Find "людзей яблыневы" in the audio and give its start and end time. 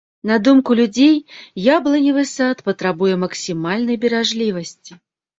0.77-2.23